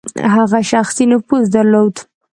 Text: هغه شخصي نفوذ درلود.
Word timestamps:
هغه 0.33 0.59
شخصي 0.71 1.03
نفوذ 1.11 1.43
درلود. 1.55 1.95